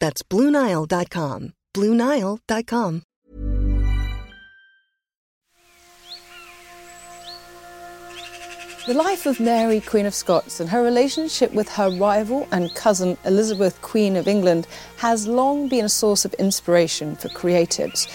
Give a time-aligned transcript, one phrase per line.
[0.00, 1.52] That's BlueNile.com.
[1.74, 3.02] BlueNile.com.
[8.88, 13.18] The life of Mary, Queen of Scots, and her relationship with her rival and cousin
[13.26, 18.08] Elizabeth, Queen of England, has long been a source of inspiration for creatives.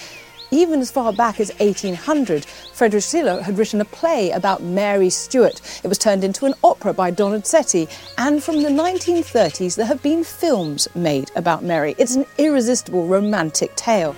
[0.54, 5.60] Even as far back as 1800, Friedrich Schiller had written a play about Mary Stuart.
[5.84, 10.24] It was turned into an opera by Donizetti, and from the 1930s there have been
[10.24, 11.96] films made about Mary.
[11.98, 14.16] It's an irresistible romantic tale.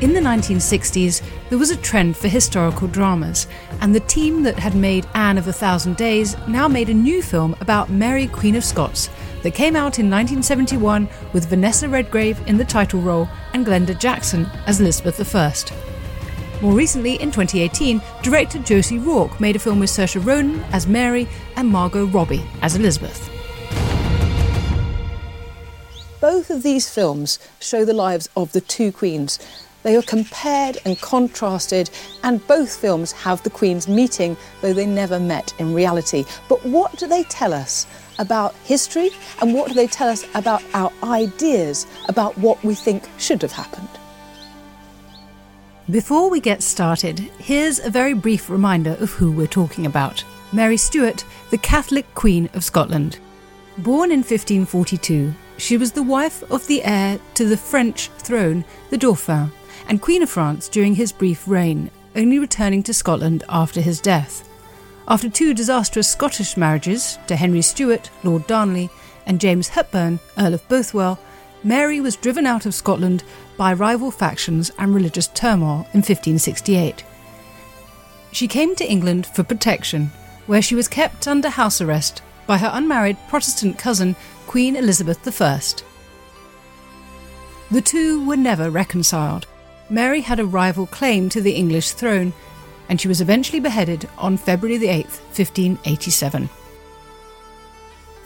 [0.00, 1.20] In the 1960s,
[1.50, 3.46] there was a trend for historical dramas,
[3.82, 7.20] and the team that had made Anne of a Thousand Days now made a new
[7.20, 9.10] film about Mary, Queen of Scots,
[9.42, 14.46] that came out in 1971 with Vanessa Redgrave in the title role and Glenda Jackson
[14.66, 15.52] as Elizabeth I.
[16.62, 21.28] More recently, in 2018, director Josie Rourke made a film with Saoirse Ronan as Mary
[21.56, 23.28] and Margot Robbie as Elizabeth.
[26.22, 29.38] Both of these films show the lives of the two queens
[29.82, 31.90] they are compared and contrasted,
[32.22, 36.24] and both films have the Queens meeting, though they never met in reality.
[36.48, 37.86] But what do they tell us
[38.18, 39.10] about history,
[39.40, 43.52] and what do they tell us about our ideas about what we think should have
[43.52, 43.88] happened?
[45.90, 50.22] Before we get started, here's a very brief reminder of who we're talking about
[50.52, 53.18] Mary Stuart, the Catholic Queen of Scotland.
[53.78, 58.98] Born in 1542, she was the wife of the heir to the French throne, the
[58.98, 59.50] Dauphin,
[59.88, 64.48] and Queen of France during his brief reign, only returning to Scotland after his death.
[65.08, 68.90] After two disastrous Scottish marriages to Henry Stuart, Lord Darnley,
[69.26, 71.18] and James Hepburn, Earl of Bothwell,
[71.62, 73.22] Mary was driven out of Scotland
[73.56, 77.04] by rival factions and religious turmoil in 1568.
[78.32, 80.10] She came to England for protection,
[80.46, 84.16] where she was kept under house arrest by her unmarried Protestant cousin,
[84.46, 85.60] Queen Elizabeth I.
[87.70, 89.46] The two were never reconciled,
[89.90, 92.32] Mary had a rival claim to the English throne,
[92.88, 96.48] and she was eventually beheaded on February 8, 1587.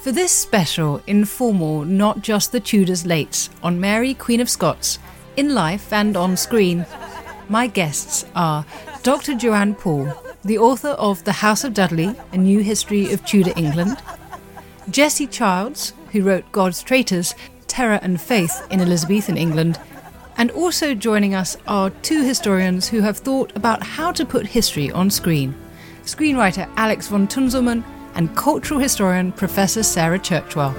[0.00, 4.98] For this special, informal, not just the Tudors lates on Mary, Queen of Scots,
[5.36, 6.84] in life and on screen,
[7.48, 8.66] my guests are
[9.02, 9.34] Dr.
[9.34, 10.12] Joanne Paul,
[10.44, 13.96] the author of The House of Dudley, A New History of Tudor England,
[14.90, 17.34] Jessie Childs, who wrote God's Traitors,
[17.66, 19.80] Terror and Faith in Elizabethan England,
[20.36, 24.90] and also joining us are two historians who have thought about how to put history
[24.90, 25.54] on screen
[26.02, 27.82] screenwriter Alex von Tunzelmann
[28.14, 30.74] and cultural historian Professor Sarah Churchwell.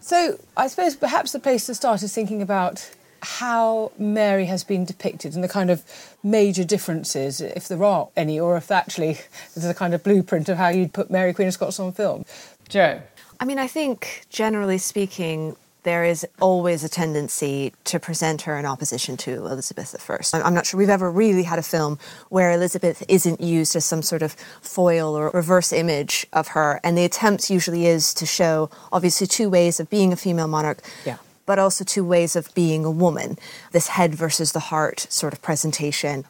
[0.00, 2.90] So, I suppose perhaps the place to start is thinking about
[3.22, 5.82] how Mary has been depicted and the kind of
[6.22, 9.18] major differences, if there are any, or if actually
[9.54, 12.24] there's a kind of blueprint of how you'd put Mary Queen of Scots on film.
[12.68, 13.00] Jo.
[13.40, 18.66] I mean, I think generally speaking, there is always a tendency to present her in
[18.66, 20.40] opposition to Elizabeth I.
[20.42, 21.98] I'm not sure we've ever really had a film
[22.28, 26.80] where Elizabeth isn't used as some sort of foil or reverse image of her.
[26.82, 30.80] And the attempt usually is to show, obviously, two ways of being a female monarch.
[31.06, 33.38] Yeah but also two ways of being a woman
[33.72, 36.26] this head versus the heart sort of presentation.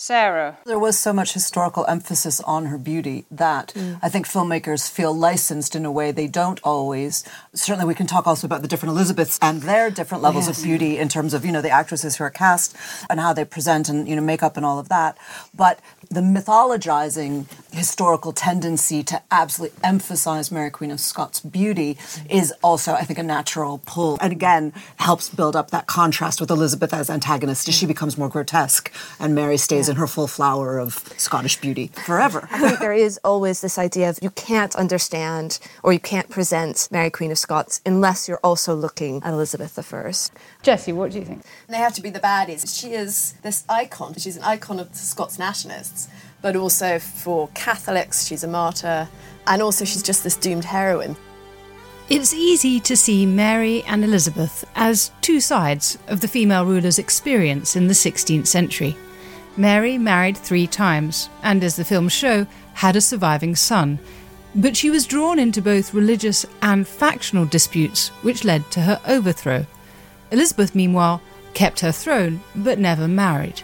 [0.00, 0.58] Sarah.
[0.64, 3.98] There was so much historical emphasis on her beauty that mm.
[4.00, 7.24] I think filmmakers feel licensed in a way they don't always.
[7.52, 10.56] Certainly, we can talk also about the different Elizabeths and their different levels yes.
[10.56, 12.76] of beauty in terms of, you know, the actresses who are cast
[13.10, 15.18] and how they present and, you know, makeup and all of that.
[15.52, 21.98] But the mythologizing historical tendency to absolutely emphasize Mary Queen of Scots' beauty
[22.30, 24.16] is also, I think, a natural pull.
[24.20, 28.28] And again, helps build up that contrast with Elizabeth as antagonist as she becomes more
[28.28, 29.92] grotesque and Mary stays yeah.
[29.92, 32.48] in her full flower of Scottish beauty forever.
[32.50, 36.88] I think there is always this idea of you can't understand or you can't present
[36.90, 40.12] Mary Queen of Scots unless you're also looking at Elizabeth I.
[40.62, 41.42] Jessie, what do you think?
[41.68, 42.80] They have to be the baddies.
[42.80, 44.14] She is this icon.
[44.14, 46.08] She's an icon of the Scots nationalists,
[46.42, 49.08] but also for Catholics, she's a martyr,
[49.46, 51.16] and also she's just this doomed heroine.
[52.10, 57.76] It's easy to see Mary and Elizabeth as two sides of the female ruler's experience
[57.76, 58.96] in the 16th century.
[59.58, 63.98] Mary married three times, and as the films show, had a surviving son.
[64.54, 69.66] But she was drawn into both religious and factional disputes, which led to her overthrow.
[70.30, 71.20] Elizabeth, meanwhile,
[71.54, 73.62] kept her throne but never married.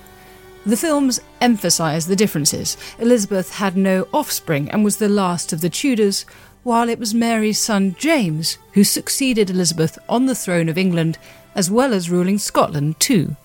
[0.66, 2.76] The films emphasise the differences.
[2.98, 6.24] Elizabeth had no offspring and was the last of the Tudors,
[6.64, 11.18] while it was Mary's son James who succeeded Elizabeth on the throne of England,
[11.54, 13.36] as well as ruling Scotland too.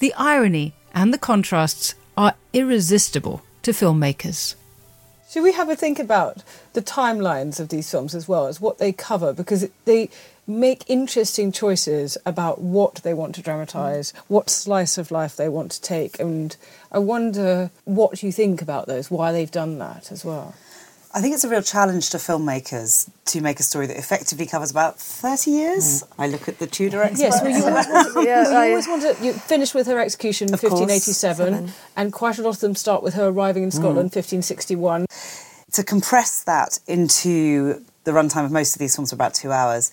[0.00, 4.54] The irony and the contrasts are irresistible to filmmakers.
[5.30, 6.42] Should we have a think about
[6.72, 9.32] the timelines of these films as well as what they cover?
[9.32, 10.10] Because they
[10.44, 15.70] make interesting choices about what they want to dramatise, what slice of life they want
[15.72, 16.18] to take.
[16.18, 16.56] And
[16.90, 20.54] I wonder what you think about those, why they've done that as well.
[21.12, 24.70] I think it's a real challenge to filmmakers to make a story that effectively covers
[24.70, 26.04] about 30 years.
[26.04, 26.06] Mm.
[26.18, 27.20] I look at the Tudor experts.
[27.20, 29.98] Yes, well, you always want to, yeah, you always want to you finish with her
[29.98, 34.12] execution in 1587, and quite a lot of them start with her arriving in Scotland,
[34.12, 34.16] mm.
[34.16, 35.06] 1561.
[35.72, 39.90] To compress that into the runtime of most of these films, for about two hours,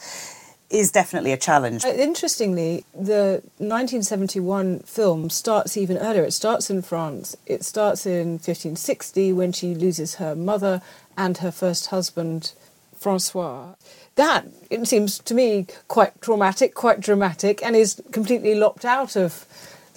[0.70, 1.86] is definitely a challenge.
[1.86, 6.24] Uh, interestingly, the 1971 film starts even earlier.
[6.24, 7.38] It starts in France.
[7.46, 10.82] It starts in 1560 when she loses her mother
[11.18, 12.54] and her first husband,
[12.98, 13.74] Francois.
[14.16, 19.46] That, it seems to me, quite traumatic, quite dramatic, and is completely locked out of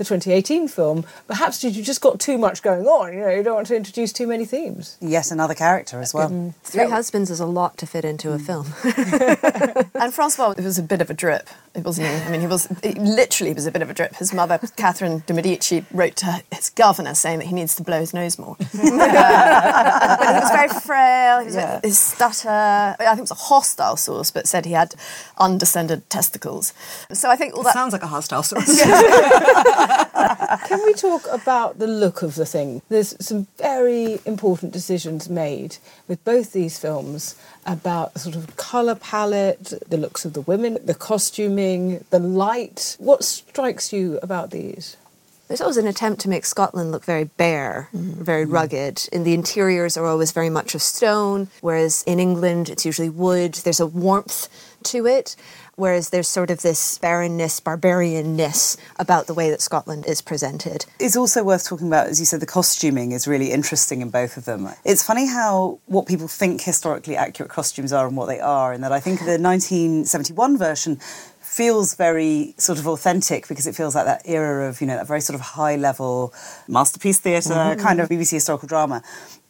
[0.00, 3.12] the 2018 film, perhaps you just got too much going on.
[3.12, 4.96] You know, you don't want to introduce too many themes.
[4.98, 6.30] Yes, another character as well.
[6.30, 6.54] Mm.
[6.62, 6.88] Three yeah.
[6.88, 8.46] husbands is a lot to fit into a mm.
[8.46, 9.86] film.
[10.00, 12.14] and Francois was a bit of a drip, wasn't he?
[12.14, 14.16] I mean, he was he literally was a bit of a drip.
[14.16, 18.00] His mother, Catherine de Medici, wrote to his governor saying that he needs to blow
[18.00, 18.56] his nose more.
[18.72, 18.90] but he
[20.40, 21.40] was very frail.
[21.40, 21.80] He was yeah.
[21.82, 22.48] his stutter.
[22.48, 24.94] I think it was a hostile source, but said he had
[25.36, 26.72] undescended testicles.
[27.12, 28.80] So I think all that sounds like a hostile source.
[30.66, 32.82] Can we talk about the look of the thing?
[32.88, 35.78] There's some very important decisions made
[36.08, 37.34] with both these films
[37.66, 42.96] about sort of colour palette, the looks of the women, the costuming, the light.
[42.98, 44.96] What strikes you about these?
[45.48, 48.22] There's always an attempt to make Scotland look very bare, mm-hmm.
[48.22, 49.08] very rugged.
[49.12, 53.54] And the interiors are always very much of stone, whereas in England it's usually wood.
[53.54, 54.48] There's a warmth
[54.84, 55.34] to it
[55.80, 60.86] whereas there's sort of this barrenness, barbarianness about the way that Scotland is presented.
[61.00, 64.36] It's also worth talking about, as you said, the costuming is really interesting in both
[64.36, 64.68] of them.
[64.84, 68.84] It's funny how what people think historically accurate costumes are and what they are, and
[68.84, 71.00] that I think the 1971 version
[71.40, 75.06] feels very sort of authentic because it feels like that era of, you know, that
[75.08, 76.32] very sort of high level
[76.68, 77.80] masterpiece theatre, mm-hmm.
[77.80, 79.02] kind of BBC historical drama.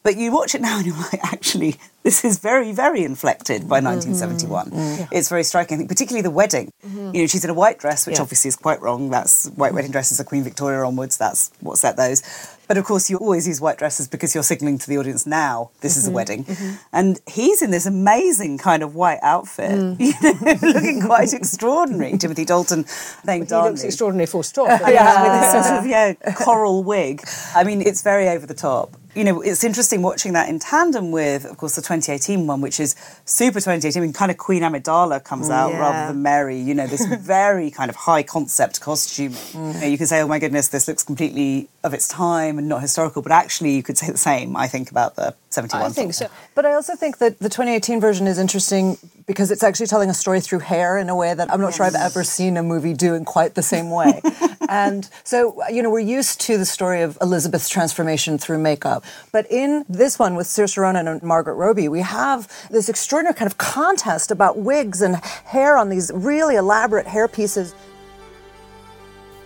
[0.02, 3.80] But you watch it now and you're like, actually, this is very, very inflected by
[3.80, 4.66] 1971.
[4.66, 4.78] Mm-hmm.
[4.78, 5.14] mm-hmm.
[5.14, 5.74] It's very striking.
[5.74, 6.72] I think particularly the wedding.
[6.86, 7.14] Mm-hmm.
[7.14, 8.22] You know, she's in a white dress, which yeah.
[8.22, 9.10] obviously is quite wrong.
[9.10, 11.18] That's white wedding dresses are Queen Victoria onwards.
[11.18, 12.22] That's what set those.
[12.68, 15.70] But of course, you always use white dresses because you're signalling to the audience now
[15.80, 16.14] this is a mm-hmm.
[16.14, 16.44] wedding.
[16.44, 16.76] Mm-hmm.
[16.92, 20.00] And he's in this amazing kind of white outfit, mm.
[20.00, 22.16] you know, looking quite extraordinary.
[22.18, 22.84] Timothy Dalton
[23.24, 24.68] playing He looks extraordinary for stop.
[24.88, 27.22] yeah, with this sort of yeah coral wig.
[27.54, 31.10] I mean, it's very over the top you know, it's interesting watching that in tandem
[31.10, 32.94] with, of course, the 2018 one, which is
[33.24, 34.00] super 2018.
[34.00, 35.78] I mean, kind of Queen Amidala comes mm, out yeah.
[35.78, 36.58] rather than Mary.
[36.58, 39.32] You know, this very kind of high concept costume.
[39.32, 39.74] Mm.
[39.74, 42.68] You, know, you can say, oh my goodness, this looks completely of its time and
[42.68, 45.84] not historical, but actually you could say the same, I think, about the 71.
[45.84, 46.28] I think so.
[46.54, 50.14] But I also think that the 2018 version is interesting because it's actually telling a
[50.14, 51.76] story through hair in a way that I'm not yes.
[51.76, 54.20] sure I've ever seen a movie do in quite the same way.
[54.68, 59.04] and so, you know, we're used to the story of Elizabeth's transformation through makeup.
[59.32, 63.50] But in this one with Saoirse Ronan and Margaret Robbie, we have this extraordinary kind
[63.50, 67.74] of contest about wigs and hair on these really elaborate hair pieces.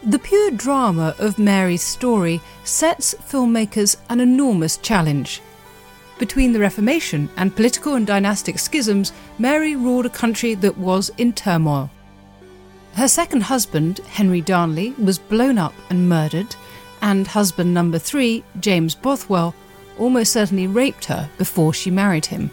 [0.02, 5.40] The pure drama of Mary's story sets filmmakers an enormous challenge.
[6.18, 11.32] Between the Reformation and political and dynastic schisms, Mary ruled a country that was in
[11.32, 11.90] turmoil.
[12.94, 16.54] Her second husband, Henry Darnley, was blown up and murdered,
[17.02, 19.54] and husband number three, James Bothwell,
[19.98, 22.50] almost certainly raped her before she married him.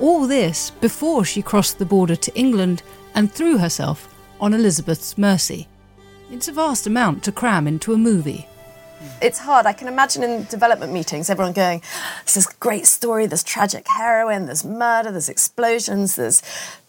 [0.00, 2.82] All this before she crossed the border to England
[3.14, 5.68] and threw herself on Elizabeth's mercy.
[6.30, 8.46] It's a vast amount to cram into a movie.
[9.20, 9.66] It's hard.
[9.66, 11.82] I can imagine in development meetings everyone going,
[12.24, 16.42] This is a great story, there's tragic heroine, there's murder, there's explosions, there's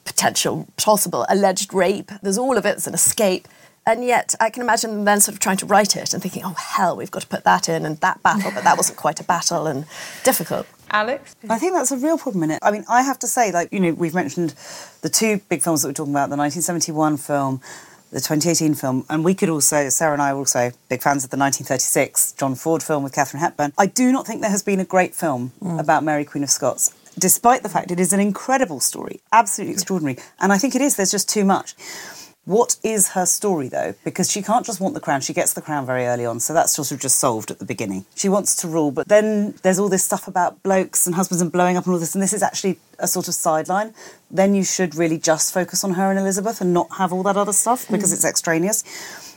[0.05, 3.47] potential, possible, alleged rape, there's all of it, there's an escape.
[3.85, 6.43] And yet, I can imagine them then sort of trying to write it and thinking,
[6.45, 9.19] oh, hell, we've got to put that in and that battle, but that wasn't quite
[9.19, 9.85] a battle and
[10.23, 10.67] difficult.
[10.91, 11.35] Alex?
[11.49, 12.59] I think that's a real problem in it.
[12.61, 14.53] I mean, I have to say, like, you know, we've mentioned
[15.01, 17.61] the two big films that we're talking about the 1971 film,
[18.11, 21.29] the 2018 film, and we could also, Sarah and I are also big fans of
[21.29, 23.73] the 1936 John Ford film with Katharine Hepburn.
[23.77, 25.79] I do not think there has been a great film mm.
[25.79, 30.17] about Mary, Queen of Scots despite the fact it is an incredible story, absolutely extraordinary.
[30.39, 31.75] And I think it is, there's just too much.
[32.49, 33.93] What is her story though?
[34.03, 35.21] Because she can't just want the crown.
[35.21, 37.65] She gets the crown very early on, so that's sort of just solved at the
[37.65, 38.07] beginning.
[38.15, 41.51] She wants to rule, but then there's all this stuff about blokes and husbands and
[41.51, 43.93] blowing up and all this, and this is actually a sort of sideline.
[44.31, 47.37] Then you should really just focus on her and Elizabeth and not have all that
[47.37, 48.13] other stuff because mm.
[48.15, 48.83] it's extraneous.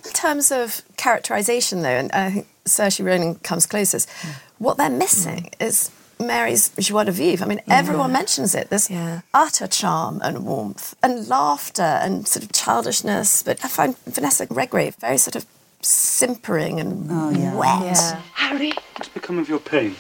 [0.07, 4.37] In terms of characterisation, though, and I think Saoirse Ronan comes closest, mm.
[4.57, 5.67] what they're missing mm.
[5.67, 5.91] is
[6.23, 7.45] Mary's joie de vivre.
[7.45, 7.79] I mean, yeah.
[7.79, 8.71] everyone mentions it.
[8.71, 9.21] There's yeah.
[9.35, 13.43] utter charm and warmth and laughter and sort of childishness.
[13.43, 15.47] But I find Vanessa Redgrave very sort of
[15.83, 17.55] simpering and oh, yeah.
[17.55, 18.19] wet.
[18.35, 18.73] Harry?
[18.97, 19.97] What's become of your pain?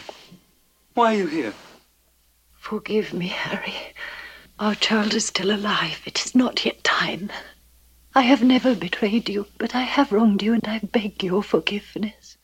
[0.94, 1.54] Why are you here?
[2.54, 3.74] Forgive me, Harry.
[4.58, 6.00] Our child is still alive.
[6.06, 7.30] It is not yet time.
[8.14, 12.36] I have never betrayed you, but I have wronged you, and I beg your forgiveness.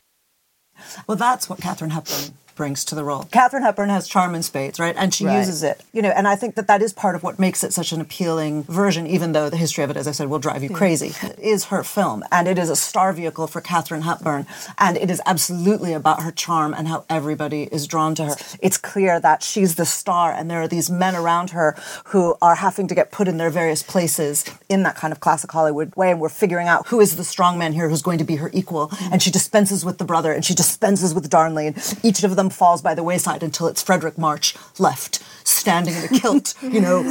[1.07, 3.23] Well, that's what Katharine Hepburn brings to the role.
[3.33, 4.95] Katharine Hepburn has charm in spades, right?
[4.99, 5.39] And she right.
[5.39, 7.73] uses it, you know, and I think that that is part of what makes it
[7.73, 10.63] such an appealing version, even though the history of it, as I said, will drive
[10.63, 12.25] you crazy, is her film.
[12.31, 14.47] And it is a star vehicle for Katharine Hepburn.
[14.77, 18.37] And it is absolutely about her charm and how everybody is drawn to her.
[18.61, 22.57] It's clear that she's the star and there are these men around her who are
[22.57, 26.11] having to get put in their various places in that kind of classic Hollywood way.
[26.11, 28.51] And we're figuring out who is the strong man here who's going to be her
[28.53, 28.91] equal.
[29.13, 31.69] And she dispenses with the brother and she dispenses with Darnley.
[31.69, 36.05] And each of them falls by the wayside until it's Fredric March left, standing in
[36.05, 37.03] a kilt, you know,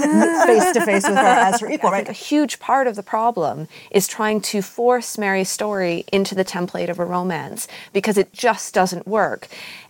[0.45, 2.07] face to face with her as her equal, right?
[2.07, 6.89] A huge part of the problem is trying to force Mary's story into the template
[6.89, 9.47] of a romance because it just doesn't work.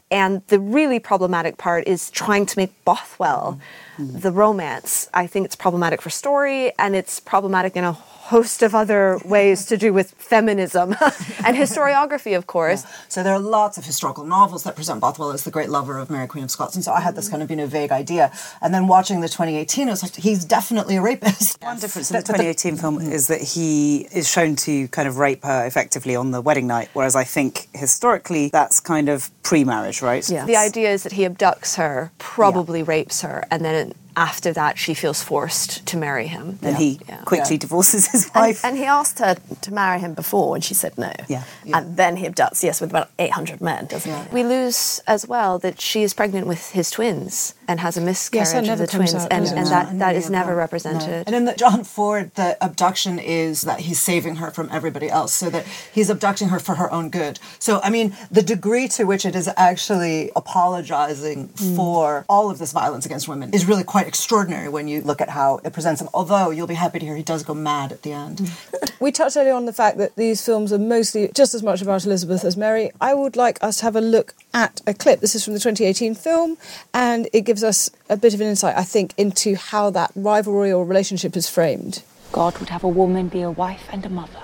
[0.10, 3.60] And the really problematic part is trying to make Bothwell
[3.98, 4.20] mm-hmm.
[4.20, 5.10] the romance.
[5.14, 7.92] I think it's problematic for story and it's problematic in a
[8.28, 10.92] host of other ways to do with feminism
[11.46, 12.84] and historiography, of course.
[12.84, 12.92] Yeah.
[13.08, 16.10] So there are lots of historical novels that present Bothwell as the great lover of
[16.10, 18.32] Mary Queen of Scots, and so I had this kind of you know vague idea.
[18.62, 21.62] And then watching the 2018, I was like, he's definitely a rapist.
[21.62, 25.44] One difference in the 2018 film is that he is shown to kind of rape
[25.44, 30.28] her effectively on the wedding night, whereas I think historically that's kind of pre-marriage, right?
[30.30, 30.46] Yeah.
[30.46, 32.86] The idea is that he abducts her, probably yeah.
[32.88, 36.58] rapes her, and then after that she feels forced to marry him.
[36.64, 36.78] And yeah.
[36.78, 37.22] he yeah.
[37.22, 37.60] quickly yeah.
[37.60, 38.66] divorces his wife.
[38.66, 41.14] And, and, he asked her to marry him before and she said no.
[41.30, 41.44] Yeah.
[41.72, 44.34] And then he abducts, yes, with about 800 men, doesn't he?
[44.34, 48.66] We lose as well that she is pregnant with his twins and has a miscarriage
[48.68, 49.14] yes, of the twins.
[49.14, 51.10] Out, and, and that, that is never represented.
[51.10, 51.24] No.
[51.28, 55.34] And in the John Ford, the abduction is that he's saving her from everybody else,
[55.34, 57.40] so that he's abducting her for her own good.
[57.60, 61.76] So, I mean, the degree to which it is actually apologizing mm.
[61.76, 65.30] for all of this violence against women is really quite extraordinary when you look at
[65.30, 66.10] how it presents him.
[66.14, 68.50] Although you'll be happy to hear he does go mad at the end.
[69.00, 72.06] we touched earlier on the fact that these films are mostly just as much about
[72.06, 72.92] Elizabeth as Mary.
[73.02, 75.20] I would like us to have a look at a clip.
[75.20, 76.58] This is from the 2018 film,
[76.94, 80.72] and it gives us a bit of an insight, I think, into how that rivalry
[80.72, 82.04] or relationship is framed.
[82.32, 84.44] God would have a woman be a wife and a mother.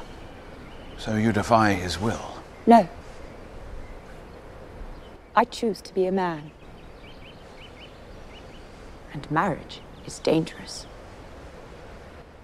[0.98, 2.38] So you defy his will?
[2.66, 2.88] No.
[5.36, 6.52] I choose to be a man.
[9.14, 10.88] And marriage is dangerous.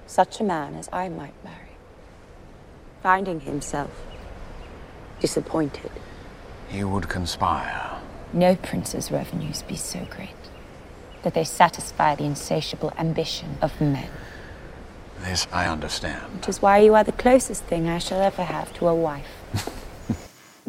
[0.06, 1.76] Such a man as I might marry,
[3.02, 3.92] finding himself
[5.20, 5.92] disappointed.
[6.70, 8.00] He would conspire.
[8.32, 10.30] No prince's revenues be so great
[11.24, 14.10] that they satisfy the insatiable ambition of men.
[15.20, 16.36] This I understand.
[16.36, 19.38] Which is why you are the closest thing I shall ever have to a wife.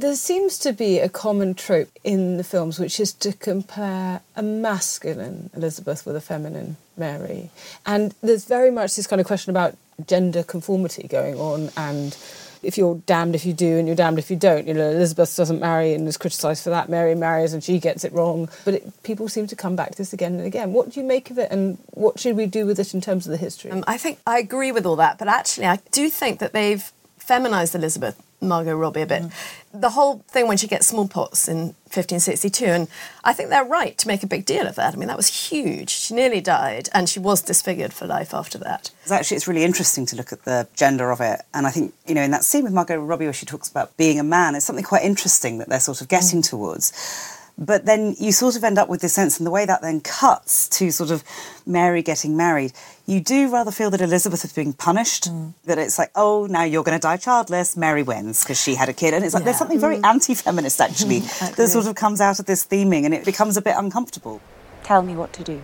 [0.01, 4.43] There seems to be a common trope in the films, which is to compare a
[4.43, 7.51] masculine Elizabeth with a feminine Mary.
[7.85, 9.77] And there's very much this kind of question about
[10.07, 12.17] gender conformity going on and
[12.63, 14.67] if you're damned if you do and you're damned if you don't.
[14.67, 16.89] You know, Elizabeth doesn't marry and is criticised for that.
[16.89, 18.49] Mary marries and she gets it wrong.
[18.65, 20.73] But it, people seem to come back to this again and again.
[20.73, 23.27] What do you make of it, and what should we do with it in terms
[23.27, 23.71] of the history?
[23.71, 26.91] Um, I think I agree with all that, but actually, I do think that they've
[27.19, 29.23] feminized Elizabeth Margot Robbie a bit.
[29.23, 29.33] Mm.
[29.73, 32.89] The whole thing when she gets smallpox in 1562, and
[33.23, 34.95] I think they're right to make a big deal of that.
[34.95, 35.91] I mean, that was huge.
[35.91, 38.91] She nearly died, and she was disfigured for life after that.
[39.11, 42.15] Actually, it's really interesting to look at the gender of it, and I think you
[42.15, 44.65] know in that scene with Margot Robbie where she talks about being a man, it's
[44.65, 46.49] something quite interesting that they're sort of getting mm.
[46.49, 47.39] towards.
[47.61, 50.01] But then you sort of end up with this sense, and the way that then
[50.01, 51.23] cuts to sort of
[51.67, 52.73] Mary getting married,
[53.11, 55.25] you do rather feel that Elizabeth is being punished.
[55.29, 55.55] Mm.
[55.65, 57.77] That it's like, oh, now you're going to die childless.
[57.77, 59.47] Mary wins because she had a kid, and it's like yeah.
[59.47, 60.07] there's something very mm.
[60.07, 61.19] anti-feminist actually
[61.57, 64.41] that sort of comes out of this theming, and it becomes a bit uncomfortable.
[64.85, 65.61] Tell me what to do.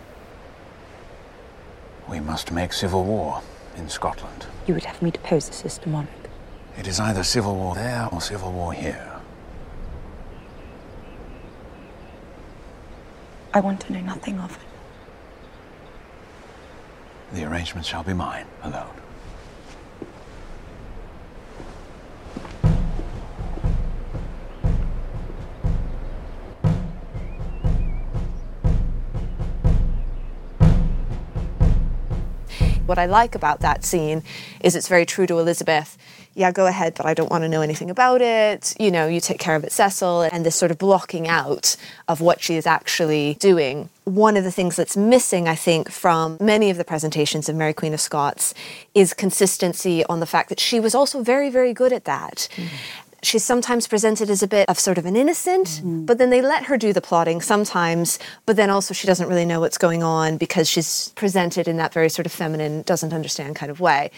[2.08, 3.42] We must make civil war
[3.76, 4.46] in Scotland.
[4.66, 6.10] You would have me depose the sister monarch.
[6.76, 9.20] It is either civil war there or civil war here.
[13.54, 14.65] I want to know nothing of it.
[17.36, 18.86] The arrangement shall be mine alone.
[32.86, 34.22] What I like about that scene
[34.62, 35.98] is it's very true to Elizabeth.
[36.36, 38.74] Yeah, go ahead, but I don't want to know anything about it.
[38.78, 41.76] You know, you take care of it, Cecil, and this sort of blocking out
[42.08, 43.88] of what she is actually doing.
[44.04, 47.72] One of the things that's missing, I think, from many of the presentations of Mary
[47.72, 48.52] Queen of Scots
[48.94, 52.48] is consistency on the fact that she was also very, very good at that.
[52.56, 52.68] Mm
[53.22, 56.04] she's sometimes presented as a bit of sort of an innocent, mm-hmm.
[56.04, 59.44] but then they let her do the plotting sometimes, but then also she doesn't really
[59.44, 63.56] know what's going on because she's presented in that very sort of feminine, doesn't understand
[63.56, 64.10] kind of way.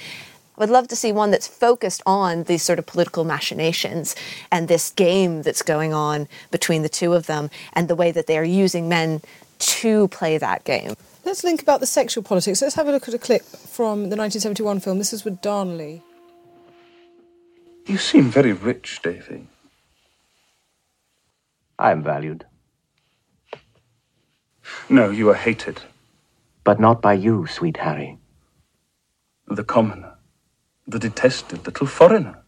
[0.59, 4.17] I would love to see one that's focused on these sort of political machinations
[4.51, 8.27] and this game that's going on between the two of them and the way that
[8.27, 9.21] they are using men
[9.59, 10.97] to play that game.
[11.25, 12.61] Let's think about the sexual politics.
[12.61, 14.99] Let's have a look at a clip from the 1971 film.
[14.99, 16.03] This is with Darnley.
[17.87, 19.47] You seem very rich, Davy.
[21.79, 22.47] I am valued.
[24.89, 25.83] No, you are hated.
[26.65, 28.19] But not by you, sweet Harry.
[29.47, 30.08] The commoner.
[30.89, 32.39] The detested little foreigner.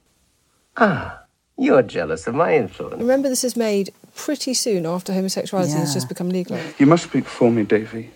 [0.76, 1.24] Ah,
[1.58, 2.98] you're jealous of my influence.
[2.98, 5.80] Remember, this is made pretty soon after homosexuality yeah.
[5.80, 6.58] has just become legal.
[6.78, 8.10] You must speak for me, Davy.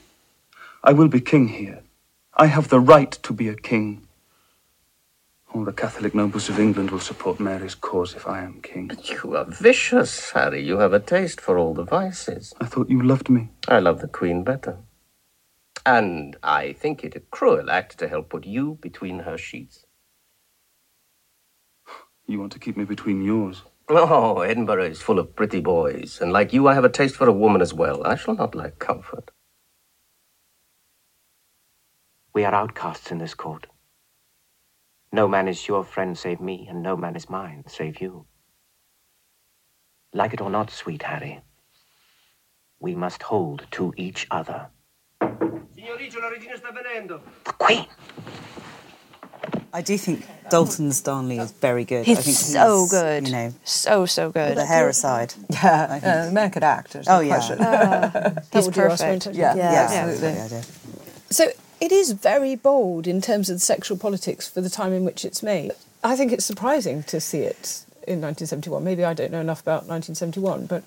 [0.83, 1.83] I will be king here.
[2.35, 4.09] I have the right to be a king.
[5.53, 8.88] All the Catholic nobles of England will support Mary's cause if I am king.
[8.88, 10.64] But you are vicious, Harry.
[10.64, 12.55] You have a taste for all the vices.
[12.61, 13.51] I thought you loved me.
[13.68, 14.79] I love the Queen better.
[15.87, 19.84] And I think it a cruel act to help put you between her sheets.
[22.27, 23.63] You want to keep me between yours?
[23.89, 27.29] Oh, Edinburgh is full of pretty boys, and like you, I have a taste for
[27.29, 28.07] a woman as well.
[28.07, 29.31] I shall not lack comfort.
[32.33, 33.67] We are outcasts in this court.
[35.13, 38.27] No man is your friend save me, and no man is mine save you.
[40.15, 41.43] Like it or not, sweet Harry,
[42.81, 44.69] we must hold to each other.
[45.75, 47.21] Signor Riccio, la Regina sta venendo!
[47.45, 47.87] The Queen!
[49.75, 52.07] I do think Dalton's Darnley is very good.
[52.07, 53.27] He's, I think so he's, good.
[53.27, 54.57] You know, so so good.
[54.57, 56.97] The hair aside, yeah, uh, the man could act.
[57.09, 59.27] Oh yeah, uh, he's perfect.
[59.35, 60.57] Yeah, yeah, yeah, absolutely.
[60.57, 60.63] Yeah.
[61.31, 61.49] So
[61.81, 65.25] it is very bold in terms of the sexual politics for the time in which
[65.25, 65.73] it's made.
[66.05, 68.83] I think it's surprising to see it in 1971.
[68.85, 70.83] Maybe I don't know enough about 1971, but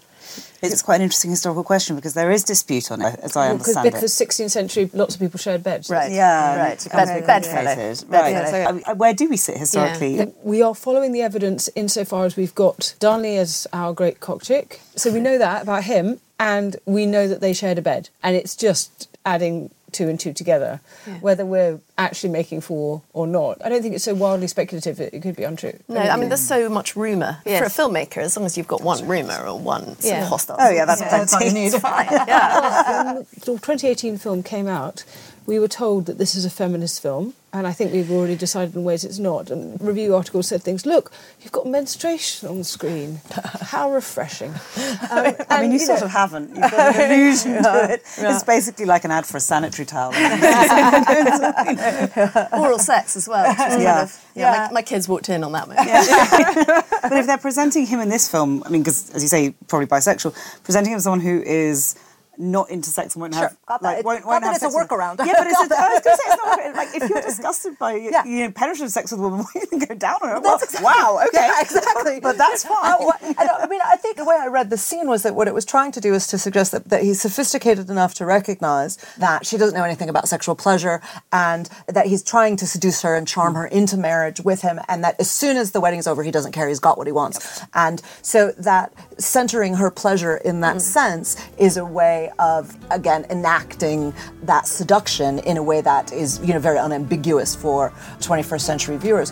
[0.61, 3.85] it's quite an interesting historical question because there is dispute on it, as I understand
[3.85, 4.27] because, because it.
[4.27, 5.89] Because 16th century, lots of people shared beds.
[5.89, 6.11] Right.
[6.11, 6.57] Yeah.
[6.57, 6.87] Right.
[6.91, 7.93] Bed, bedfellow.
[8.07, 8.31] Right.
[8.31, 10.17] Yeah, so, where do we sit historically?
[10.17, 10.25] Yeah.
[10.43, 14.81] We are following the evidence insofar as we've got Darnley as our great cock chick.
[14.95, 18.09] So we know that about him, and we know that they shared a bed.
[18.21, 21.19] And it's just adding two and two together, yeah.
[21.19, 23.63] whether we're actually making four or not.
[23.63, 25.77] I don't think it's so wildly speculative it, it could be untrue.
[25.87, 27.39] No, I mean, there's so much rumour.
[27.45, 27.59] Yes.
[27.59, 30.25] For a filmmaker, as long as you've got one rumour or one yeah.
[30.25, 30.57] hostile.
[30.59, 31.09] Oh, yeah, that's, yeah.
[31.09, 31.73] that's all you need.
[31.73, 32.07] fine.
[32.11, 33.03] yeah.
[33.03, 35.03] Well, when the 2018 film came out,
[35.45, 38.75] we were told that this is a feminist film, and I think we've already decided
[38.75, 39.49] in ways it's not.
[39.49, 40.85] And review articles said things.
[40.85, 43.21] Look, you've got menstruation on the screen.
[43.61, 44.51] How refreshing!
[44.51, 46.05] Um, I mean, you, you sort know.
[46.05, 46.49] of haven't.
[46.49, 48.03] You've got an allusion to it.
[48.19, 48.35] Yeah.
[48.35, 50.13] It's basically like an ad for a sanitary towel.
[52.53, 53.45] Oral sex as well.
[53.45, 53.55] yeah.
[53.55, 54.67] Kind of, yeah, yeah.
[54.67, 55.87] My, my, kids walked in on that moment.
[55.87, 56.83] Yeah.
[57.01, 59.87] but if they're presenting him in this film, I mean, because as you say, probably
[59.87, 61.95] bisexual, presenting him as someone who is
[62.39, 63.87] not intersex and won't Sure, have got that.
[63.87, 65.17] like It- won't, won't that have it's a workaround.
[65.25, 67.77] Yeah, but it's a, I was going to say it's not like if you're disgusted
[67.79, 70.43] by you know penetrative sex with a woman, you can go down on it.
[70.43, 72.19] Well, wow, okay, Yeah, exactly.
[72.19, 72.77] but that's fine.
[72.93, 75.35] Uh, well, and, I mean, I think the way I read the scene was that
[75.35, 78.25] what it was trying to do is to suggest that, that he's sophisticated enough to
[78.25, 83.01] recognize that she doesn't know anything about sexual pleasure and that he's trying to seduce
[83.01, 86.07] her and charm her into marriage with him, and that as soon as the wedding's
[86.07, 87.61] over, he doesn't care, he's got what he wants.
[87.73, 94.13] And so that centering her pleasure in that sense is a way of, again, enacting
[94.43, 99.31] that seduction in a way that is, you know, very unambiguous for 21st century viewers.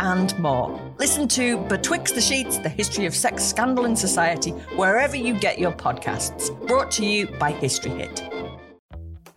[0.00, 0.80] and more.
[0.98, 5.58] Listen to Betwixt the Sheets, the history of sex scandal in society, wherever you get
[5.58, 6.50] your podcasts.
[6.66, 8.22] Brought to you by History Hit.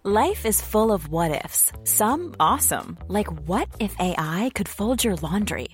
[0.06, 1.72] Life is full of what ifs.
[1.86, 5.70] Some awesome, like what if AI could fold your laundry?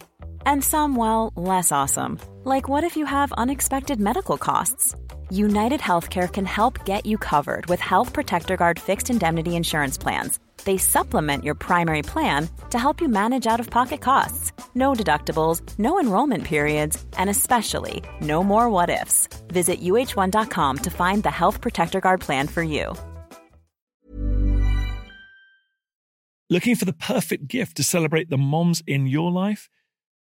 [0.46, 4.96] And some, well, less awesome, like what if you have unexpected medical costs?
[5.32, 10.40] United Healthcare can help get you covered with Health Protector Guard fixed indemnity insurance plans.
[10.64, 14.52] They supplement your primary plan to help you manage out of pocket costs.
[14.76, 19.28] No deductibles, no enrollment periods, and especially no more what ifs.
[19.48, 22.96] Visit uhone.com to find the Health Protector Guard plan for you.
[26.52, 29.70] Looking for the perfect gift to celebrate the moms in your life?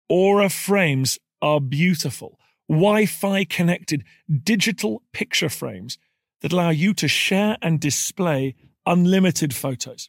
[0.09, 4.05] Aura frames are beautiful, Wi Fi connected
[4.43, 5.99] digital picture frames
[6.41, 8.55] that allow you to share and display
[8.87, 10.09] unlimited photos.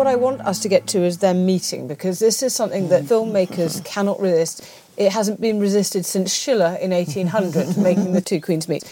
[0.00, 3.04] What I want us to get to is their meeting because this is something that
[3.04, 3.08] mm.
[3.08, 4.66] filmmakers cannot resist.
[4.96, 8.82] It hasn't been resisted since Schiller in 1800, making the two queens meet.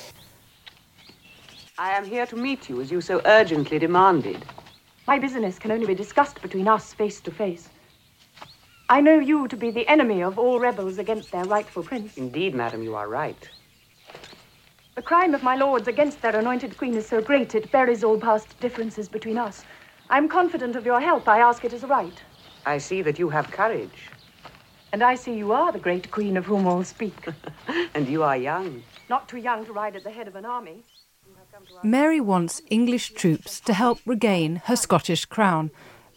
[1.79, 4.45] I am here to meet you as you so urgently demanded.
[5.07, 7.71] My business can only be discussed between us face to face.
[8.91, 12.19] I know you to be the enemy of all rebels against their rightful prince.
[12.19, 13.49] Indeed, madam, you are right.
[14.95, 18.21] The crime of my lords against their anointed queen is so great it buries all
[18.21, 19.65] past differences between us.
[20.11, 21.29] I'm confident of your help.
[21.29, 22.23] I ask it as a right.
[22.65, 24.09] I see that you have courage,
[24.93, 27.29] And I see you are the great queen of whom all speak.
[27.95, 28.83] and you are young.
[29.11, 30.83] Not too young to ride at the head of an army.
[31.83, 35.71] Mary wants English troops to help regain her Scottish crown,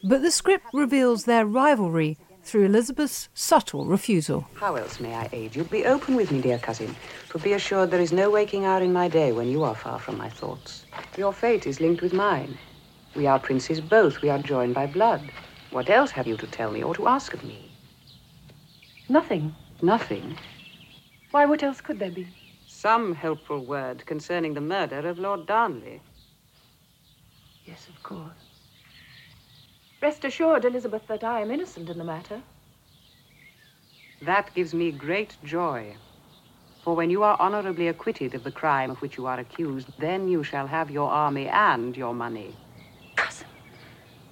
[0.03, 4.47] but the script reveals their rivalry through Elizabeth's subtle refusal.
[4.55, 5.63] How else may I aid you?
[5.65, 6.95] Be open with me, dear cousin.
[7.27, 9.99] For be assured there is no waking hour in my day when you are far
[9.99, 10.85] from my thoughts.
[11.17, 12.57] Your fate is linked with mine.
[13.15, 14.21] We are princes both.
[14.21, 15.31] We are joined by blood.
[15.69, 17.71] What else have you to tell me or to ask of me?
[19.09, 19.55] Nothing.
[19.81, 20.37] Nothing.
[21.31, 22.27] Why, what else could there be?
[22.67, 26.01] Some helpful word concerning the murder of Lord Darnley.
[27.65, 28.31] Yes, of course.
[30.01, 32.41] Rest assured, Elizabeth, that I am innocent in the matter.
[34.21, 35.95] That gives me great joy.
[36.81, 40.27] For when you are honorably acquitted of the crime of which you are accused, then
[40.27, 42.55] you shall have your army and your money.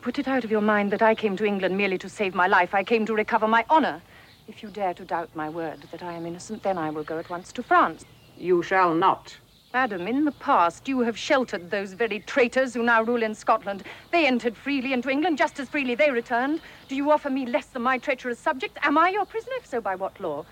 [0.01, 2.47] Put it out of your mind that I came to England merely to save my
[2.47, 2.73] life.
[2.73, 4.01] I came to recover my honor.
[4.47, 7.17] If you dare to doubt my word that I am innocent, then I will go
[7.19, 8.05] at once to France.
[8.37, 9.37] You shall not.
[9.73, 13.83] Madam, in the past you have sheltered those very traitors who now rule in Scotland.
[14.11, 16.61] They entered freely into England, just as freely they returned.
[16.87, 18.79] Do you offer me less than my treacherous subjects?
[18.83, 19.55] Am I your prisoner?
[19.57, 20.45] If so, by what law?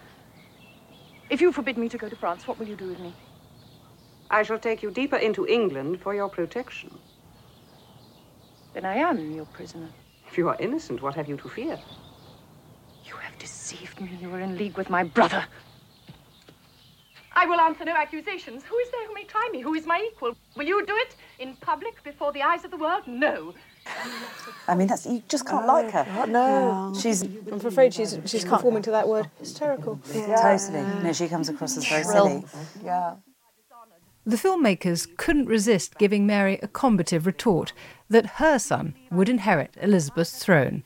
[1.29, 3.13] If you forbid me to go to France, what will you do with me?
[4.29, 6.99] I shall take you deeper into England for your protection.
[8.77, 9.89] Then I am your prisoner.
[10.27, 11.79] If you are innocent, what have you to fear?
[13.05, 14.11] You have deceived me.
[14.21, 15.43] You are in league with my brother.
[17.35, 18.61] I will answer no accusations.
[18.63, 19.61] Who is there who may try me?
[19.61, 20.35] Who is my equal?
[20.55, 23.07] Will you do it in public before the eyes of the world?
[23.07, 23.55] No.
[24.67, 26.27] I mean, that's you just can't like her.
[26.27, 27.23] No, she's.
[27.23, 29.27] I'm afraid she's she's conforming to that word.
[29.39, 29.99] Hysterical.
[30.13, 30.83] Totally.
[31.01, 32.45] No, she comes across as very silly.
[32.83, 33.15] Yeah.
[34.27, 37.71] The filmmakers couldn't resist giving Mary a combative retort
[38.09, 40.83] that her son would inherit Elizabeth's throne.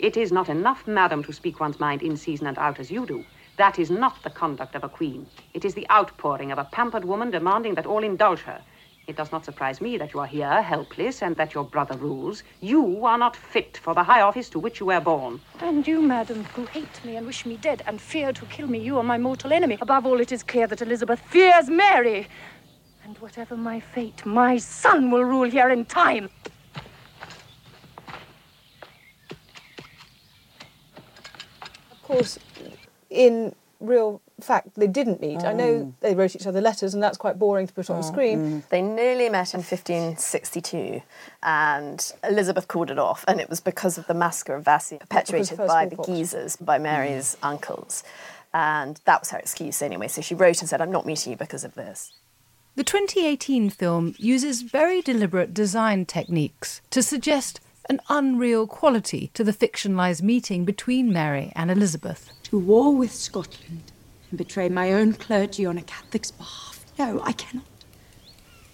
[0.00, 3.06] It is not enough, madam, to speak one's mind in season and out as you
[3.06, 3.24] do.
[3.58, 5.24] That is not the conduct of a queen.
[5.52, 8.60] It is the outpouring of a pampered woman demanding that all indulge her.
[9.06, 12.42] It does not surprise me that you are here, helpless, and that your brother rules.
[12.60, 15.40] You are not fit for the high office to which you were born.
[15.60, 18.78] And you, madam, who hate me and wish me dead and fear to kill me,
[18.78, 19.78] you are my mortal enemy.
[19.80, 22.26] Above all, it is clear that Elizabeth fears Mary.
[23.04, 26.30] And whatever my fate, my son will rule here in time.
[31.92, 32.38] Of course,
[33.10, 35.44] in real fact, they didn't meet.
[35.44, 35.94] I know oh.
[36.00, 38.38] they wrote each other letters, and that's quite boring to put on oh, screen.
[38.62, 38.68] Mm.
[38.68, 41.02] They nearly met in 1562,
[41.42, 45.56] and Elizabeth called it off, and it was because of the massacre of Vassy perpetuated
[45.56, 45.96] First by the.
[45.96, 47.48] Guises, by Mary's mm.
[47.48, 48.02] uncles.
[48.52, 50.08] And that was her excuse anyway.
[50.08, 52.12] So she wrote and said, I'm not meeting you because of this.
[52.76, 59.52] The 2018 film uses very deliberate design techniques to suggest an unreal quality to the
[59.52, 62.32] fictionalised meeting between Mary and Elizabeth.
[62.44, 63.92] To war with Scotland
[64.28, 66.84] and betray my own clergy on a Catholic's behalf.
[66.98, 67.64] No, I cannot.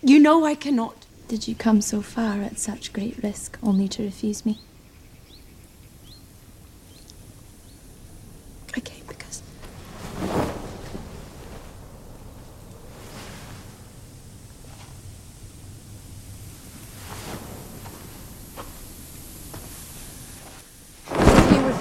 [0.02, 1.04] You know I cannot.
[1.28, 4.60] Did you come so far at such great risk only to refuse me?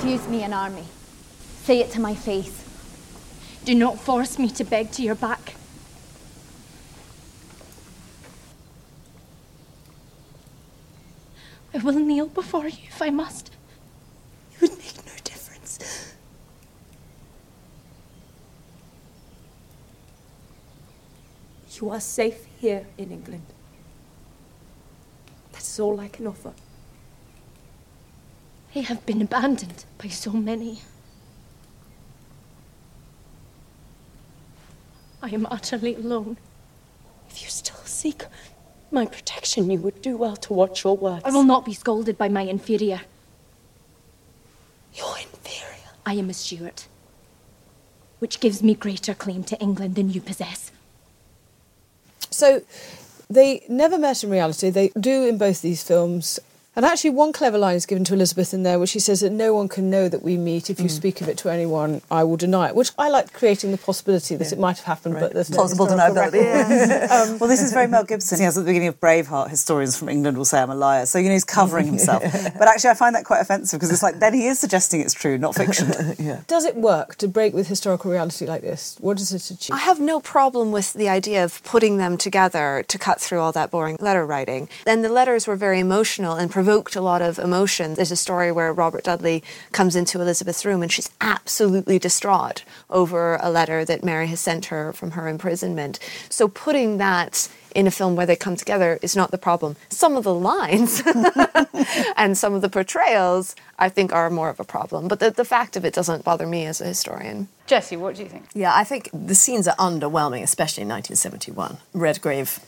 [0.10, 0.86] Refuse me an army.
[1.66, 2.66] Say it to my face.
[3.64, 5.54] Do not force me to beg to your back.
[11.76, 13.52] I will kneel before you if I must.
[14.56, 16.16] It would make no difference.
[21.80, 23.46] You are safe here in England.
[25.52, 26.54] That is all I can offer.
[28.76, 30.82] I have been abandoned by so many.
[35.22, 36.38] I am utterly alone.
[37.30, 38.24] If you still seek
[38.92, 41.24] my protection, you would do well to watch your words.
[41.26, 43.02] I will not be scolded by my inferior.
[44.94, 45.90] You're inferior.
[46.06, 46.88] I am a Stuart,
[48.20, 50.72] which gives me greater claim to England than you possess.
[52.30, 52.62] So
[53.30, 54.70] they never met in reality.
[54.70, 56.40] They do in both these films.
[56.80, 59.34] And actually, one clever line is given to Elizabeth in there, where she says that
[59.34, 60.70] no one can know that we meet.
[60.70, 60.92] If you Mm.
[60.92, 62.76] speak of it to anyone, I will deny it.
[62.76, 65.88] Which I like creating the possibility that it might have happened, but there's no Plausible
[65.88, 66.70] historical deniability.
[66.70, 67.10] record.
[67.12, 68.40] Um, well, this is very Mel Gibson.
[68.40, 71.06] Yes, at the beginning of Braveheart, historians from England will say I'm a liar.
[71.06, 72.24] So, you know, he's covering himself.
[72.58, 75.14] but actually, I find that quite offensive because it's like then he is suggesting it's
[75.14, 75.92] true, not fiction.
[76.18, 76.40] yeah.
[76.48, 78.96] Does it work to break with historical reality like this?
[79.02, 79.76] What does it achieve?
[79.76, 83.52] I have no problem with the idea of putting them together to cut through all
[83.52, 84.70] that boring letter writing.
[84.88, 87.96] And the letters were very emotional and provoked a lot of emotion.
[87.96, 93.40] There's a story where Robert Dudley comes into Elizabeth's room and she's absolutely distraught over
[93.42, 95.98] a letter that Mary has sent her from her imprisonment.
[96.30, 99.78] So putting that in a film where they come together is not the problem.
[99.90, 101.02] Some of the lines
[102.16, 105.08] and some of the portrayals I think are more of a problem.
[105.08, 107.48] But the, the fact of it doesn't bother me as a historian.
[107.66, 108.46] Jessie, what do you think?
[108.54, 111.78] Yeah, I think the scenes are underwhelming, especially in 1971.
[111.94, 112.60] Redgrave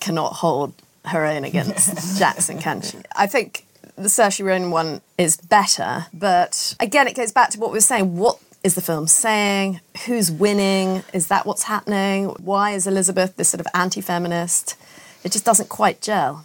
[0.00, 0.72] cannot hold
[1.06, 2.98] her own against Jackson, can she?
[3.14, 3.64] I think
[3.96, 7.80] the Saoirse Ronan one is better, but again, it goes back to what we were
[7.80, 8.16] saying.
[8.16, 9.80] What is the film saying?
[10.06, 11.04] Who's winning?
[11.12, 12.26] Is that what's happening?
[12.40, 14.76] Why is Elizabeth this sort of anti-feminist?
[15.22, 16.44] It just doesn't quite gel.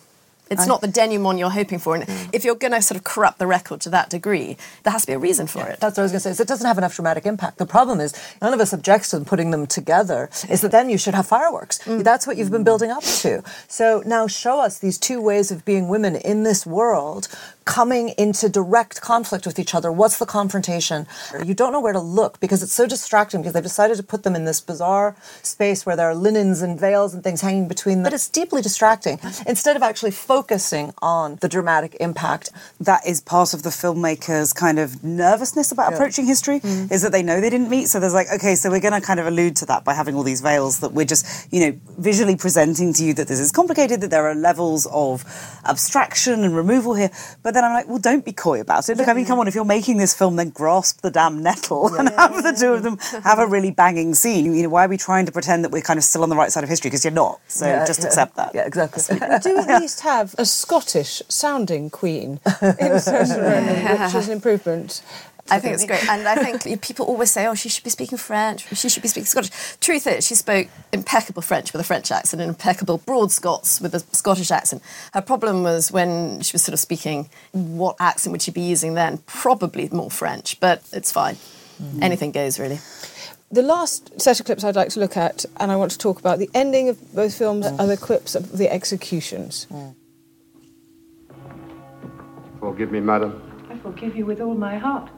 [0.52, 1.96] It's I- not the denouement you're hoping for.
[1.96, 2.30] And mm.
[2.34, 5.08] if you're going to sort of corrupt the record to that degree, there has to
[5.08, 5.80] be a reason for it.
[5.80, 6.34] That's what I was going to say.
[6.34, 7.58] So it doesn't have enough dramatic impact.
[7.58, 10.30] The problem is, none of us objects to them putting them together.
[10.50, 11.80] Is that then you should have fireworks?
[11.80, 12.04] Mm.
[12.04, 12.66] That's what you've been mm.
[12.66, 13.44] building up to.
[13.68, 17.28] So now show us these two ways of being women in this world
[17.65, 19.91] coming into direct conflict with each other.
[19.91, 21.06] What's the confrontation?
[21.45, 24.24] You don't know where to look because it's so distracting because they've decided to put
[24.24, 27.97] them in this bizarre space where there are linens and veils and things hanging between
[27.97, 28.04] them.
[28.06, 32.50] But it's deeply distracting instead of actually focusing on the dramatic impact.
[32.80, 35.95] That is part of the filmmaker's kind of nervousness about Yeah.
[35.97, 36.91] approaching history, Mm.
[36.91, 37.89] is that they know they didn't meet.
[37.89, 40.15] So there's like, okay, so we're going to kind of allude to that by having
[40.15, 43.52] all these veils that we're just, you know, visually presenting to you that this is
[43.52, 45.24] complicated, that there are levels of
[45.65, 47.12] abstraction and removal here.
[47.43, 48.97] But then I'm like, well, don't be coy about it.
[48.97, 51.93] Look, I mean, come on, if you're making this film, then grasp the damn nettle
[51.95, 54.54] and have the two of them have a really banging scene.
[54.54, 56.36] You know, why are we trying to pretend that we're kind of still on the
[56.36, 56.89] right side of history?
[56.89, 57.39] Because you're not.
[57.47, 58.08] So Yeah, just yeah.
[58.08, 58.52] accept that.
[58.54, 59.17] Yeah, exactly.
[59.19, 64.34] We do at least have a Scottish sounding queen in Saoirse Ronan, which is an
[64.34, 65.02] improvement.
[65.52, 66.08] I think it's great.
[66.08, 69.10] And I think people always say, oh, she should be speaking French, she should be
[69.10, 69.52] speaking Scottish.
[69.80, 73.94] Truth is, she spoke impeccable French with a French accent and impeccable broad Scots with
[73.94, 74.82] a Scottish accent.
[75.14, 78.94] Her problem was when she was sort of speaking, what accent would she be using
[78.94, 79.20] then?
[79.26, 81.36] Probably more French, but it's fine.
[81.36, 82.04] Mm-hmm.
[82.04, 82.80] Anything goes, really.
[83.52, 86.20] The last set of clips I'd like to look at, and I want to talk
[86.20, 87.80] about the ending of both films, mm.
[87.80, 89.68] are the clips of the executions.
[89.70, 89.96] Mm.
[92.62, 93.42] Forgive me, madam.
[93.70, 95.10] I forgive you with all my heart.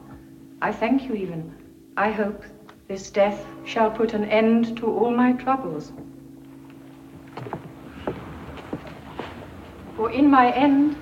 [0.64, 1.54] I thank you even.
[1.98, 2.42] I hope
[2.88, 5.92] this death shall put an end to all my troubles.
[9.98, 10.96] For in my end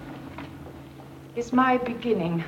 [1.35, 2.43] is my beginning.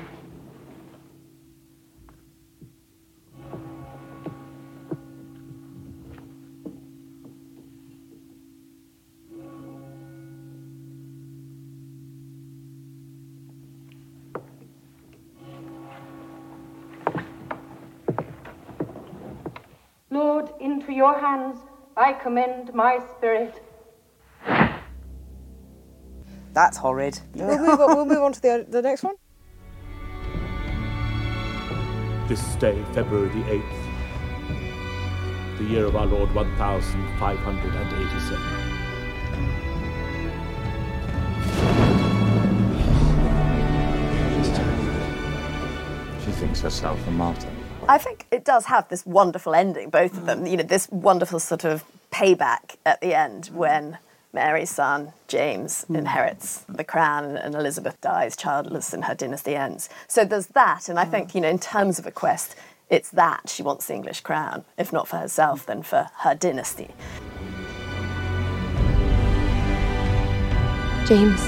[20.94, 21.58] Your hands
[21.96, 23.62] I commend my spirit.
[26.52, 27.18] That's horrid.
[27.34, 29.16] We'll move on, we'll move on to the, the next one.
[32.28, 33.78] This day, February the 8th,
[35.58, 38.40] the year of our Lord 1587.
[46.24, 47.50] She thinks herself a martyr.
[47.86, 50.44] I think it does have this wonderful ending, both of them.
[50.44, 50.50] Mm.
[50.50, 53.52] You know, this wonderful sort of payback at the end mm.
[53.52, 53.98] when
[54.32, 55.98] Mary's son James mm.
[55.98, 59.90] inherits the crown and Elizabeth dies childless and her dynasty ends.
[60.08, 62.56] So there's that, and I think you know, in terms of a quest,
[62.88, 66.88] it's that she wants the English crown, if not for herself, then for her dynasty.
[71.06, 71.40] James,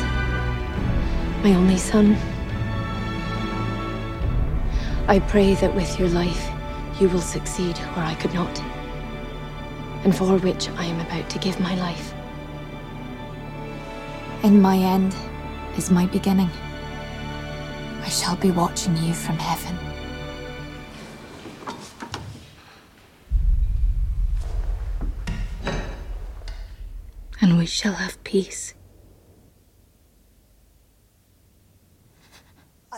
[1.42, 2.35] my only son.
[5.08, 6.50] I pray that with your life
[7.00, 8.60] you will succeed where I could not,
[10.02, 12.12] and for which I am about to give my life.
[14.42, 15.14] In my end
[15.76, 16.50] is my beginning.
[18.02, 19.78] I shall be watching you from heaven.
[27.40, 28.75] And we shall have peace.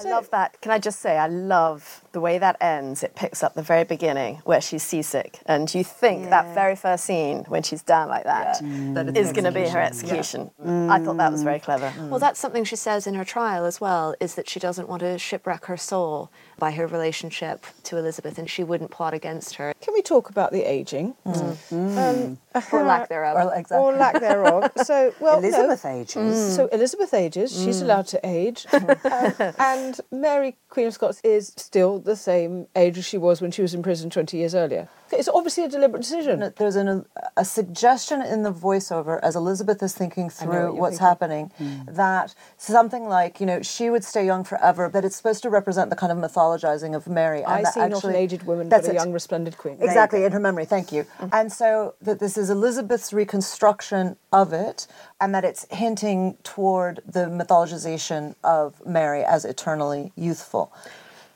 [0.07, 0.61] I love that.
[0.61, 3.05] Can I just say, I love the way that ends.
[3.05, 7.05] It picks up the very beginning where she's seasick, and you think that very first
[7.05, 8.59] scene when she's down like that
[8.95, 10.51] That is it's going to be her execution.
[10.59, 10.91] execution.
[10.91, 11.93] I thought that was very clever.
[12.11, 15.01] Well, that's something she says in her trial as well, is that she doesn't want
[15.01, 19.73] to shipwreck her soul by her relationship to Elizabeth, and she wouldn't plot against her.
[19.81, 21.15] Can we talk about the aging?
[21.25, 22.39] Um,
[22.73, 23.37] Or lack thereof.
[23.71, 24.73] Or, or lack thereof.
[24.83, 25.47] So, well, no.
[25.47, 26.17] Elizabeth ages.
[26.17, 26.57] Mm.
[26.57, 27.53] So Elizabeth ages.
[27.53, 27.83] She's Mm.
[27.85, 33.05] allowed to age, Um, and Mary Queen of Scots is still the same age as
[33.05, 34.89] she was when she was in prison twenty years earlier.
[35.11, 36.53] It's obviously a deliberate decision.
[36.57, 41.07] There's an, a suggestion in the voiceover as Elizabeth is thinking through what what's thinking.
[41.07, 41.95] happening hmm.
[41.95, 45.89] that something like, you know, she would stay young forever, but it's supposed to represent
[45.89, 47.43] the kind of mythologizing of Mary.
[47.45, 49.01] I and that see not an actually- aged woman, That's but a it.
[49.01, 49.79] young, resplendent queen.
[49.81, 51.05] Exactly, in her memory, thank you.
[51.05, 51.29] Mm-hmm.
[51.33, 54.87] And so that this is Elizabeth's reconstruction of it,
[55.21, 60.73] and that it's hinting toward the mythologization of Mary as eternally youthful.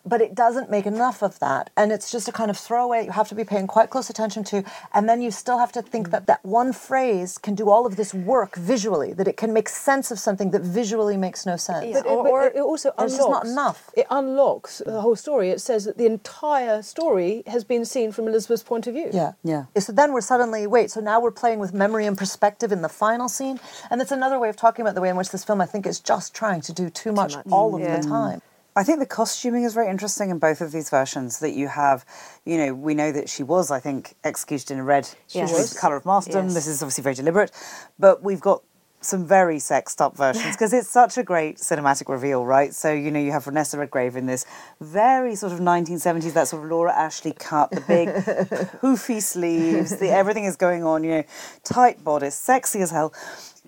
[0.04, 1.70] But it doesn't make enough of that.
[1.76, 4.42] And it's just a kind of throwaway you have to be paying quite close attention
[4.44, 4.64] to.
[4.92, 7.96] And then you still have to think that that one phrase can do all of
[7.96, 11.92] this work visually, that it can make sense of something that visually makes no sense.
[11.92, 13.16] But it, but it also There's unlocks.
[13.16, 13.90] just not enough.
[13.96, 15.50] It unlocks the whole story.
[15.50, 19.10] It says that the entire story has been seen from Elizabeth's point of view.
[19.12, 19.66] Yeah, yeah.
[19.78, 20.90] So then we're suddenly wait.
[20.90, 23.60] So now we're playing with memory and perspective in the final scene,
[23.90, 25.86] and that's another way of talking about the way in which this film, I think,
[25.86, 28.42] is just trying to do too, much, all of the time.
[28.74, 31.40] I think the costuming is very interesting in both of these versions.
[31.40, 32.04] That you have,
[32.44, 35.50] you know, we know that she was, I think, executed in a red, She which
[35.50, 35.58] was.
[35.58, 36.46] was the colour of martyrdom.
[36.46, 36.54] Yes.
[36.54, 37.50] This is obviously very deliberate,
[37.98, 38.62] but we've got
[39.02, 42.72] some very sexed up versions because it's such a great cinematic reveal, right?
[42.72, 44.46] So, you know, you have Vanessa Redgrave in this
[44.80, 48.08] very sort of 1970s, that sort of Laura Ashley cut, the big
[48.80, 51.24] poofy sleeves, the, everything is going on, you know,
[51.64, 53.12] tight bodice, sexy as hell.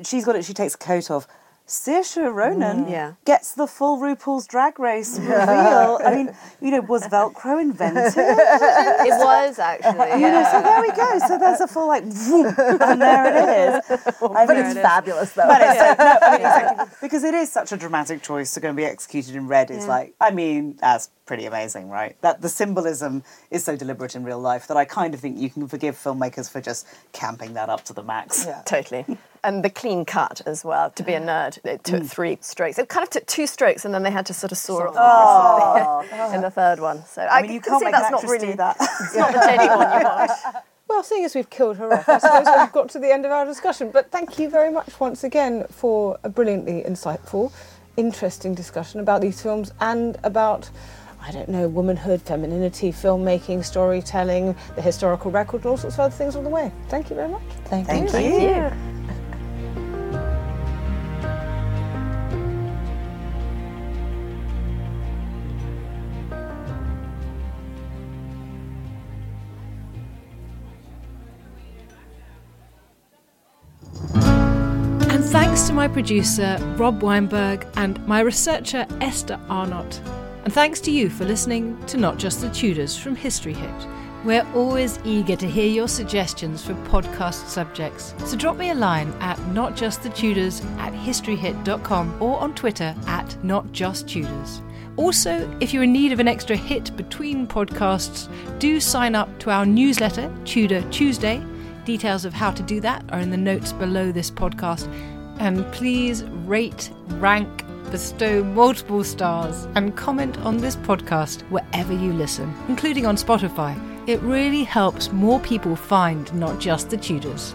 [0.05, 1.27] She's got it, she takes a coat off.
[1.67, 2.91] Saoirse Ronan Mm.
[2.91, 3.13] Yeah.
[3.25, 5.99] gets the full RuPaul's Drag Race reveal.
[6.05, 8.13] I mean, you know, was Velcro invented?
[8.17, 10.21] It was actually.
[10.21, 11.19] You know, so there we go.
[11.27, 13.91] So there's a full like, whoop, and there it is.
[14.21, 15.47] I But mean, it's fabulous, though.
[15.47, 18.61] But it's so, no, I mean, exactly because it is such a dramatic choice to
[18.61, 19.71] go and be executed in red.
[19.71, 19.85] Yeah.
[19.87, 22.21] like, I mean, that's pretty amazing, right?
[22.21, 25.51] That the symbolism is so deliberate in real life that I kind of think you
[25.51, 28.45] can forgive filmmakers for just camping that up to the max.
[28.47, 29.05] Yeah, totally.
[29.43, 30.91] And the clean cut as well.
[30.91, 32.11] To be a nerd, it took mm.
[32.11, 32.79] three strokes.
[32.79, 36.07] It kind of took two strokes, and then they had to sort of saw off
[36.09, 37.05] the rest in the third one.
[37.05, 38.77] So I, mean, you can can't see make that's an not actress do really that.
[38.81, 40.65] It's not the Jenny one you want.
[40.87, 43.33] Well, seeing as we've killed her off, I suppose we've got to the end of
[43.33, 43.91] our discussion.
[43.91, 47.53] But thank you very much once again for a brilliantly insightful,
[47.97, 50.69] interesting discussion about these films and about,
[51.27, 56.15] I don't know, womanhood, femininity, filmmaking, storytelling, the historical record, and all sorts of other
[56.15, 56.71] things on the way.
[56.89, 57.43] Thank you very much.
[57.65, 58.09] Thank, you.
[58.11, 58.51] Thank you.
[75.11, 80.03] And thanks to my producer, Rob Weinberg, and my researcher, Esther Arnott.
[80.45, 83.89] And thanks to you for listening to Not Just the Tudors from History Hit.
[84.25, 88.15] We're always eager to hear your suggestions for podcast subjects.
[88.27, 94.61] So drop me a line at notjustthetudors at historyhit.com or on Twitter at notjusttudors.
[94.97, 98.29] Also, if you're in need of an extra hit between podcasts,
[98.59, 101.43] do sign up to our newsletter, Tudor Tuesday.
[101.87, 104.93] Details of how to do that are in the notes below this podcast.
[105.39, 112.55] And please rate, rank, bestow multiple stars, and comment on this podcast wherever you listen,
[112.69, 113.79] including on Spotify.
[114.07, 117.55] It really helps more people find not just the Tudors.